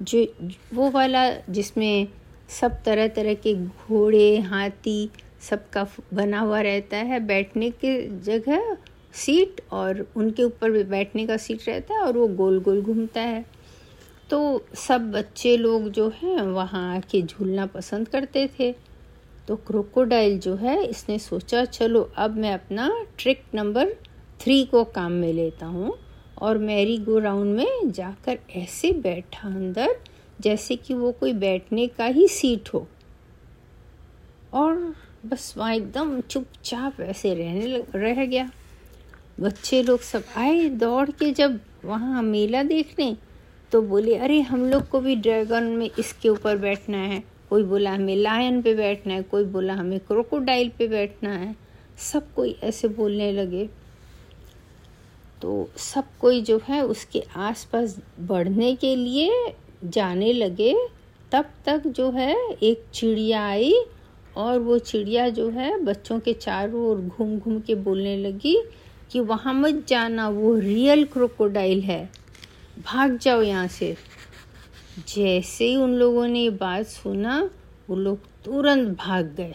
जो 0.00 0.26
वो 0.74 0.90
वाला 0.90 1.30
जिसमें 1.50 2.08
सब 2.50 2.82
तरह 2.84 3.08
तरह 3.08 3.34
के 3.36 3.54
घोड़े, 3.54 4.38
हाथी, 4.40 5.10
सबका 5.40 5.86
बना 6.14 6.40
हुआ 6.40 6.60
रहता 6.60 6.96
है, 6.96 7.20
बैठने 7.20 7.70
के 7.74 7.96
जगह 8.20 8.76
सीट 9.14 9.60
और 9.72 10.06
उनके 10.16 10.42
ऊपर 10.42 10.70
भी 10.70 10.84
बैठने 10.84 11.26
का 11.26 11.36
सीट 11.36 11.68
रहता 11.68 11.94
है 11.94 12.00
और 12.00 12.18
वो 12.18 12.28
गोल 12.28 12.60
गोल 12.60 12.82
घूमता 12.82 13.20
है। 13.20 13.46
तो 14.30 14.64
सब 14.74 15.10
बच्चे 15.12 15.56
लोग 15.56 15.88
जो 15.88 16.12
हैं, 16.22 16.42
वहाँ 16.42 16.96
आके 16.96 17.22
झूलना 17.22 17.66
पसंद 17.66 18.08
करते 18.08 18.50
थे। 18.60 18.74
तो 19.48 19.56
क्रोकोडाइल 19.56 20.38
जो 20.38 20.54
है, 20.54 20.84
इसने 20.84 21.18
सोचा, 21.18 21.64
चलो, 21.64 22.10
अब 22.16 22.36
मैं 22.36 22.52
अपना 22.52 23.06
ट्रिक 23.18 23.42
नंबर 23.54 23.88
थ्री 24.40 24.64
को 24.64 24.84
काम 24.84 25.12
में 25.12 25.32
लेता 25.32 25.66
हूँ 25.66 25.98
और 26.38 26.58
मैरी 26.58 26.98
गो 26.98 27.18
राउंड 27.18 27.56
में 27.56 27.90
जाकर 27.90 28.38
ऐसे 28.56 28.92
बैठा 28.92 29.48
अंदर, 29.48 29.96
जैसे 30.40 30.76
कि 30.76 30.94
वो 30.94 31.12
कोई 31.12 31.32
बैठने 31.32 31.86
का 31.86 32.04
ही 32.04 32.28
सीट 32.28 32.68
हो। 32.74 32.88
और 34.54 34.94
बस 35.26 35.54
वहाँ 35.56 35.74
एकदम 35.74 36.20
चुपचाप 36.20 37.00
ऐसे 37.00 37.34
रहने 37.34 37.84
रह 37.94 38.24
गया। 38.26 38.50
बच्चे 39.40 39.82
लोग 39.82 40.00
सब 40.00 40.24
आए 40.36 40.68
दौड़ 40.68 41.10
के 41.10 41.32
जब 41.32 41.60
वहाँ 41.84 42.22
मेला 42.22 42.62
देखने 42.62 43.16
तो 43.72 43.82
बोले, 43.82 44.16
अरे, 44.16 44.40
हम 44.40 44.70
लोग 44.70 44.88
को 44.88 45.00
भी 45.00 45.16
ड्रैगन 45.16 45.62
में 45.62 45.90
इसके 45.98 46.28
ऊपर 46.28 46.56
बैठना 46.56 46.98
है। 46.98 47.24
कोई 47.50 47.62
बोला, 47.62 47.92
हमें 47.92 48.16
लायन 48.16 48.62
पे 48.62 48.74
बैठना 48.74 49.14
है। 49.14 49.22
कोई 49.22 49.44
बोला, 49.44 49.74
हमें 49.74 50.00
क्रोकोडाइल 50.00 50.72
पे 50.78 50.88
बैठना 50.88 51.32
है। 51.32 51.56
सब 52.12 52.34
कोई 52.34 52.58
ऐसे 52.62 52.88
बोलने 52.88 53.32
लगे। 53.32 53.68
तो 55.42 55.70
सब 55.76 56.04
कोई 56.20 56.42
जो 56.42 56.60
है 56.68 56.84
उसके 56.84 57.22
आसपास 57.36 57.98
बढ़ने 58.20 58.74
के 58.74 58.96
लिए 58.96 59.52
जाने 59.84 60.32
लगे। 60.32 60.88
तब 61.32 61.44
तक 61.66 61.82
जो 61.86 62.10
है 62.10 62.52
एक 62.52 62.84
चिड़िया 62.94 63.46
आई 63.46 63.74
और 64.36 64.58
वो 64.58 64.78
चिड़िया 64.78 65.28
जो 65.28 65.50
है 65.50 65.84
बच्चों 65.84 66.20
के 66.20 66.32
चारों 66.32 66.86
ओर 66.86 67.00
घूम 67.00 67.38
घूम 67.38 67.60
के 67.60 67.74
बोलने 67.74 68.16
लगी 68.16 68.62
कि 69.10 69.20
वहाँ 69.20 69.54
मत 69.54 69.84
जाना, 69.88 70.28
वो 70.28 70.54
रियल 70.56 71.04
क्रोकोडाइल 71.04 71.80
है। 71.82 72.08
भाग 72.84 73.16
जाओ 73.18 73.42
यहाँ 73.42 73.66
से। 73.68 73.96
जैसे 75.08 75.68
ही 75.68 75.76
उन 75.76 75.94
लोगों 75.94 76.26
ने 76.26 76.40
ये 76.40 76.50
बात 76.50 76.86
सुना, 76.86 77.38
वो 77.88 77.96
लोग 77.96 78.26
तुरंत 78.44 78.96
भाग 78.98 79.34
गए। 79.36 79.54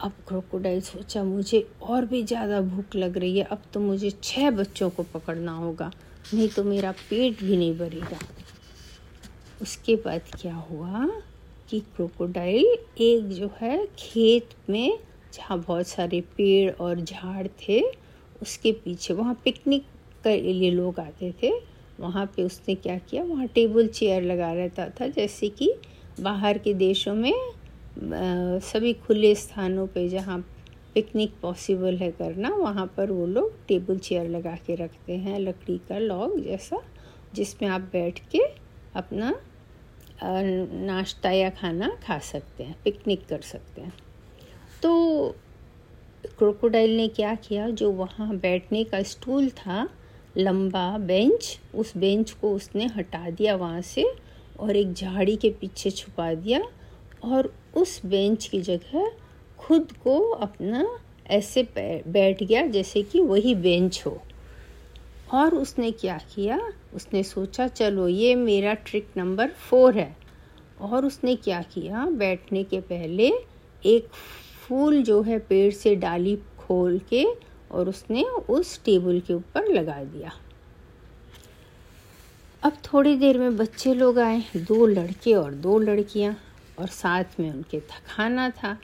अब 0.00 0.12
क्रोकोडाइल 0.28 0.80
सोचा, 0.80 1.22
मुझे 1.24 1.66
और 1.82 2.04
भी 2.04 2.22
ज़्यादा 2.22 2.60
भूख 2.60 2.96
लग 2.96 3.16
रही 3.18 3.38
है, 3.38 3.44
अब 3.44 3.62
तो 3.74 3.80
मुझे 3.80 4.10
छह 4.22 4.50
बच्चों 4.50 4.90
को 4.90 5.02
पकड़ना 5.14 5.52
होगा, 5.52 5.90
नहीं 6.34 6.48
तो 6.48 6.64
मेरा 6.64 6.92
पेट 7.10 7.42
भी 7.42 7.56
नहीं 7.56 7.76
भरेगा। 7.78 8.18
उसके 9.62 9.96
बाद 9.96 10.22
क्या 10.40 10.54
हुआ 10.70 11.06
कि 11.70 11.80
क्रोकोडाइल 11.96 12.64
एक 13.00 13.28
जो 13.28 13.50
है 13.60 13.86
खेत 13.98 14.54
में 14.70 14.98
जहाँ 15.36 15.58
बहुत 15.58 15.86
सारे 15.86 16.20
पेड़ 16.36 16.70
और 16.72 17.00
झाड़ 17.00 17.46
थे 17.46 17.80
उसके 18.42 18.72
पीछे 18.72 19.14
वहाँ 19.14 19.34
पिकनिक 19.44 19.84
के 20.24 20.36
लिए 20.52 20.70
लोग 20.70 21.00
आते 21.00 21.32
थे। 21.42 21.52
वहाँ 22.00 22.24
पे 22.26 22.42
उसने 22.42 22.74
क्या 22.74 22.96
किया 22.98 23.22
वहाँ 23.24 23.46
टेबल 23.46 23.86
चेयर 23.88 24.22
लगा 24.22 24.52
रहता 24.52 24.88
था 24.90 25.06
जैसे 25.08 25.48
कि 25.48 25.72
बाहर 26.20 26.58
के 26.58 26.74
देशों 26.74 27.14
में 27.14 27.32
आ, 27.32 28.58
सभी 28.58 28.92
खुले 28.92 29.34
स्थानों 29.34 29.86
पे 29.86 30.08
जहाँ 30.08 30.38
पिकनिक 30.94 31.32
पॉसिबल 31.42 31.96
है 31.96 32.10
करना 32.10 32.48
वहाँ 32.48 32.86
पर 32.96 33.10
वो 33.10 33.26
लोग 33.26 33.66
टेबल 33.68 33.98
चेयर 33.98 34.28
लगा 34.28 34.54
के 34.66 34.74
रखते 34.74 35.16
हैं 35.16 35.38
लकड़ी 35.40 35.78
का 35.88 35.98
लॉग 35.98 36.38
जैसा 36.40 36.82
जिसमें 37.34 37.68
आप 37.68 37.80
बैठ 37.92 38.20
के 38.28 38.40
अपना 38.96 39.34
नाश्ता 40.22 41.30
या 41.30 41.50
खाना 41.50 41.88
खा 42.06 42.18
सकते 42.18 42.64
हैं 42.64 42.76
पिकनिक 42.84 43.26
कर 43.26 43.40
सकते 43.40 43.80
हैं। 43.80 43.92
तो 44.82 45.34
क्रोकोडाइल 46.38 46.96
ने 46.96 47.08
क्या 47.08 47.34
किया? 47.34 47.68
जो 47.68 47.90
वहाँ 47.90 48.36
बैठने 48.36 48.84
का 48.84 49.02
स्टूल 49.02 49.48
था, 49.50 49.88
लंबा 50.36 50.98
बेंच, 50.98 51.60
उस 51.74 51.96
बेंच 51.96 52.30
को 52.30 52.54
उसने 52.54 52.86
हटा 52.86 53.30
दिया 53.30 53.56
वहाँ 53.56 53.80
से 53.82 54.12
और 54.60 54.76
एक 54.76 54.92
झाड़ी 54.92 55.36
के 55.36 55.50
पीछे 55.50 55.90
छुपा 55.90 56.34
दिया 56.34 56.62
और 57.24 57.54
उस 57.76 58.00
बेंच 58.06 58.46
की 58.46 58.60
जगह 58.60 59.10
खुद 59.58 59.92
को 59.92 60.30
अपना 60.30 60.98
ऐसे 61.26 61.62
बैठ 62.06 62.42
गया 62.42 62.66
जैसे 62.66 63.02
कि 63.02 63.20
वही 63.20 63.54
बेंच 63.54 64.02
हो। 64.06 64.22
और 65.34 65.54
उसने 65.54 65.90
क्या 65.90 66.18
किया? 66.34 66.72
उसने 66.94 67.22
सोचा, 67.22 67.68
चलो, 67.68 68.08
ये 68.08 68.34
मेरा 68.34 68.74
ट्रिक 68.74 69.08
नंबर 69.16 69.48
फोर 69.48 69.94
है। 69.94 70.16
और 70.80 71.04
उसने 71.04 71.36
क्या 71.36 71.62
किया? 71.62 72.06
बैठने 72.06 72.64
के 72.64 72.80
पहले 72.80 73.32
एक 73.86 74.08
फूल 74.68 75.02
जो 75.02 75.22
है 75.22 75.38
पेड़ 75.38 75.72
से 75.72 75.96
डाली 75.96 76.38
खोल 76.58 76.98
के 76.98 77.26
और 77.70 77.88
उसने 77.88 78.22
उस 78.22 78.84
टेबल 78.84 79.20
के 79.20 79.34
ऊपर 79.34 79.66
लगा 79.66 80.04
दिया। 80.04 80.32
अब 82.62 82.72
थोड़ी 82.72 83.16
देर 83.16 83.38
में 83.38 83.56
बच्चे 83.56 83.94
लोग 83.94 84.18
आए, 84.18 84.42
दो 84.56 84.86
लड़के 84.86 85.34
और 85.34 85.54
दो 85.54 85.78
लड़कियाँ, 85.78 86.36
और 86.78 86.86
साथ 86.86 87.24
में 87.40 87.50
उनके 87.50 87.80
खाना 87.80 88.50
था। 88.50 88.78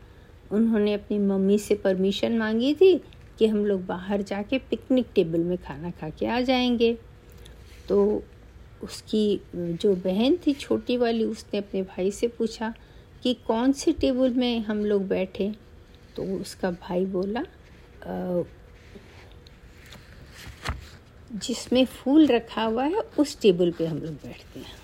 उन्होंने 0.52 0.94
अपनी 0.94 1.18
मम्मी 1.18 1.58
से 1.58 1.74
परमिशन 1.74 2.38
मांगी 2.38 2.74
थी 2.74 3.00
कि 3.38 3.46
हम 3.46 3.66
लोग 3.66 3.86
बाहर 3.86 4.22
जाके 4.22 4.58
पिकनिक 4.58 5.06
टेबल 5.14 5.40
में 5.40 5.58
खाना 5.58 5.90
खा 5.90 6.10
के 6.10 6.26
आ 6.26 6.40
जाएँगे। 6.40 6.98
तो 7.88 8.22
उसकी, 8.84 9.40
जो 9.56 9.94
बहन 9.94 10.38
थी 10.46 10.52
छोटी 10.52 10.96
वाली, 10.96 11.24
उसने 11.24 11.58
अपने 11.58 11.82
भाई 11.82 12.10
से 12.10 12.28
पूछा 12.28 12.74
कि 13.22 13.34
कौन 13.34 13.72
से 13.72 13.92
टेबल 13.92 14.30
में 14.30 14.60
हम 14.60 14.84
लोग 14.84 15.08
बैठे? 15.08 15.71
तो 16.16 16.24
उसका 16.36 16.70
भाई 16.70 17.04
बोला 17.06 17.42
जिसमें 21.34 21.84
फूल 21.84 22.26
रखा 22.26 22.62
हुआ 22.62 22.84
है, 22.84 23.00
उस 23.18 23.40
टेबल 23.40 23.70
पे 23.70 23.86
हम 23.86 23.98
लोग 23.98 24.14
बैठते 24.14 24.60
हैं। 24.60 24.80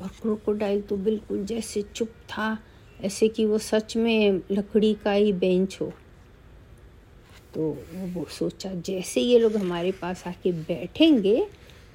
और 0.00 0.08
क्रोकोडाइल 0.22 0.80
तो 0.80 0.96
बिल्कुल 0.96 1.44
जैसे 1.44 1.82
चुप 1.94 2.08
था, 2.28 2.58
ऐसे 3.00 3.28
कि 3.28 3.44
वो 3.44 3.58
सच 3.58 3.96
में 3.96 4.40
लकड़ी 4.50 4.92
का 4.94 5.12
ही 5.12 5.32
बेंच 5.32 5.78
हो। 5.80 5.92
तो 7.54 7.70
वो 8.14 8.24
सोचा, 8.30 8.70
जैसे 8.70 9.20
ये 9.20 9.38
लोग 9.38 9.56
हमारे 9.56 9.92
पास 9.92 10.26
आके 10.26 10.52
बैठेंगे, 10.52 11.46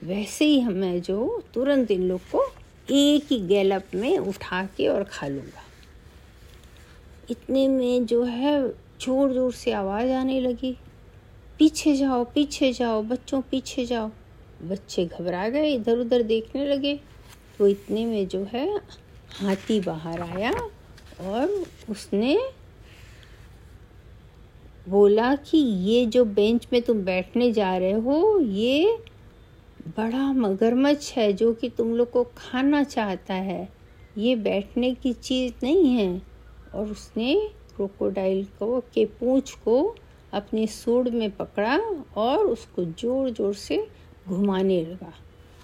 वैसे 0.04 0.46
ही 0.46 0.60
हमें 0.60 1.02
जो 1.02 1.44
तुरंत 1.54 1.92
इन 1.92 2.04
लोग 2.04 2.22
को 2.32 2.44
एक 2.92 3.32
ही 3.32 3.40
गैलप 3.48 3.92
में 3.96 4.18
उठा 4.18 4.66
के 4.78 4.88
और 4.88 5.04
खा 5.04 5.28
लूँगा। 5.28 5.65
इतने 7.32 7.68
में 7.68 8.06
जो 8.06 8.24
है 8.24 8.62
ज़ोर 9.02 9.34
ज़ोर 9.34 9.52
से 9.54 9.72
आवाज़ 9.72 10.12
आने 10.12 10.40
लगी। 10.42 10.76
पीछे 11.60 11.96
जाओ 11.96 12.24
पीछे 12.26 12.72
जाओ, 12.74 13.02
बच्चों, 13.04 13.42
पीछे 13.42 13.86
जाओ। 13.86 14.10
बच्चे 14.64 15.06
घबरा 15.06 15.48
गए, 15.50 15.74
इधर 15.74 15.98
उधर 15.98 16.22
देखने 16.24 16.66
लगे। 16.68 17.00
तो 17.58 17.68
इतने 17.68 18.06
में 18.06 18.28
जो 18.28 18.44
है 18.44 18.68
हाथी 19.32 19.80
बाहर 19.80 20.22
आया 20.22 20.52
और 20.52 21.66
उसने 21.90 22.38
बोला 24.90 25.36
कि 25.36 25.58
ये 25.58 26.06
जो 26.06 26.24
बेंच 26.26 26.68
में 26.74 26.82
तुम 26.82 27.00
बैठने 27.02 27.52
जा 27.52 27.76
रहे 27.78 27.92
हो, 27.92 28.40
ये 28.40 28.98
बड़ा 29.98 30.32
मगरमच्छ 30.34 31.18
है 31.18 31.32
जो 31.34 31.54
कि 31.54 31.70
तुम 31.70 31.96
लोग 31.96 32.12
को 32.12 32.24
खाना 32.38 32.84
चाहता 32.84 33.34
है। 33.34 33.68
ये 34.18 34.36
बैठने 34.36 34.94
की 34.94 35.14
चीज़ 35.14 35.54
नहीं 35.64 35.94
है। 35.96 36.35
और 36.76 36.92
उसने 36.92 37.34
क्रोकोडाइल 37.76 38.44
को, 38.60 38.80
के 38.94 39.06
पूंछ 39.06 39.52
को 39.56 39.96
अपने 40.34 40.66
सूड 40.68 41.08
में 41.10 41.30
पकड़ा 41.32 41.78
और 42.18 42.46
उसको 42.46 42.84
ज़ोर 42.84 43.30
ज़ोर 43.32 43.54
से 43.56 43.86
घुमाने 44.28 44.82
लगा। 44.82 45.14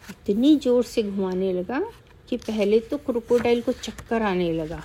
इतनी 0.10 0.56
ज़ोर 0.58 0.84
से 0.84 1.04
घुमाने 1.04 1.52
लगा 1.54 1.82
कि 2.30 2.38
पहले 2.39 2.80
तो 2.82 2.97
क्रोकोडाइल 3.00 3.62
को 3.62 3.71
चक्कर 3.74 4.21
आने 4.21 4.52
लगा 4.54 4.82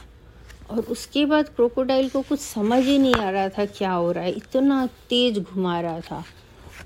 और 0.70 0.80
उसके 0.90 1.24
बाद 1.26 1.48
क्रोकोडाइल 1.48 2.08
को 2.10 2.22
कुछ 2.22 2.40
समझ 2.40 2.82
ही 2.84 2.98
नहीं 2.98 3.14
आ 3.14 3.30
रहा 3.30 3.48
था 3.48 3.64
क्या 3.68 3.92
हो 3.92 4.10
रहा 4.12 4.24
है। 4.24 4.32
इतना 4.32 4.86
तेज़ 5.08 5.40
घुमा 5.40 5.80
रहा 5.80 6.00
था 6.00 6.22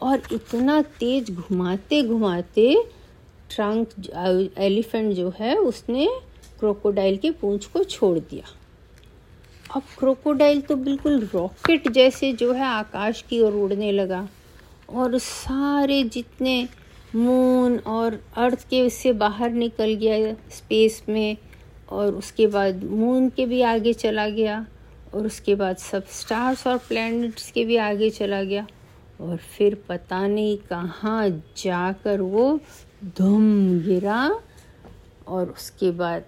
और 0.03 0.23
इतना 0.33 0.81
तेज़ 0.99 1.33
घुमाते 1.33 2.03
घुमाते 2.03 2.75
ट्रंक, 3.51 3.89
एलिफेंट 4.59 5.13
जो 5.15 5.33
है, 5.39 5.57
उसने 5.57 6.09
क्रोकोडाइल 6.59 7.17
के 7.17 7.31
पूंछ 7.33 7.67
को 7.67 7.85
छोड़ 7.85 8.19
दिया। 8.19 8.45
अब 9.71 9.83
क्रोकोडाइल 9.99 10.61
तो 10.61 10.77
बिल्कुल 10.77 11.29
रॉकेट 11.35 11.89
जैसे 11.89 12.33
जो 12.33 12.53
है 12.53 12.65
आकाश 12.65 13.21
की 13.23 13.41
ओर 13.41 13.53
उड़ने 13.55 13.91
लगा। 13.93 14.29
और 14.89 15.17
सारे 15.19 16.03
जितने 16.05 16.69
मून 17.15 17.79
और 17.79 18.19
अर्थ 18.37 18.67
के 18.69 18.81
उससे 18.83 19.13
बाहर 19.13 19.51
निकल 19.51 19.95
गया 19.95 20.33
स्पेस 20.51 21.03
में, 21.09 21.37
और 21.89 22.15
उसके 22.15 22.47
बाद 22.47 22.83
मून 22.85 23.29
के 23.29 23.47
भी 23.47 23.63
आगे 23.63 23.93
चला 23.93 24.29
गया, 24.29 24.67
और 25.15 25.27
उसके 25.27 25.55
बाद 25.55 25.77
सब 25.77 26.07
स्टार्स 26.11 26.67
और 26.67 26.79
प्लैनेट्स 26.79 27.51
के 27.51 27.65
भी 27.65 27.77
आगे 27.77 28.11
चला 28.11 28.43
गया। 28.43 28.67
और 29.21 29.37
फिर 29.37 29.75
पता 29.89 30.27
नहीं 30.27 30.57
कहाँ 30.69 31.29
जाकर 31.57 32.21
वो 32.21 32.61
धुम 33.19 33.81
गिरा, 33.81 34.29
और 35.29 35.49
उसके 35.49 35.91
बाद 35.91 36.25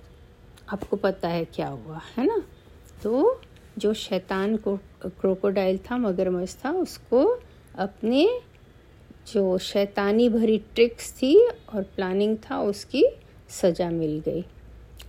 आपको 0.68 0.96
पता 0.96 1.28
है 1.28 1.44
क्या 1.44 1.68
हुआ, 1.68 2.00
है 2.16 2.26
ना? 2.26 2.42
तो 3.02 3.40
जो 3.78 3.94
शैतान 3.94 4.56
को, 4.56 4.76
क्रोकोडाइल 5.06 5.78
था, 5.78 5.96
मगरमच्छ 5.96 6.56
था, 6.64 6.70
उसको 6.70 7.40
अपने 7.74 8.40
जो 9.32 9.58
शैतानी 9.58 10.28
भरी 10.28 10.58
ट्रिक्स 10.58 11.12
थी 11.12 11.48
और 11.74 11.82
प्लानिंग 11.82 12.36
था, 12.36 12.60
उसकी 12.60 13.04
सज़ा 13.48 13.90
मिल 13.90 14.22
गई। 14.26 14.44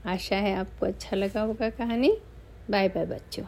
आशा 0.06 0.36
है 0.36 0.56
आपको 0.56 0.86
अच्छा 0.86 1.15
लगा 1.15 1.41
होगा 1.41 1.69
कहानी। 1.69 2.17
बाय 2.69 2.89
बाय 2.89 3.06
बच्चों। 3.06 3.43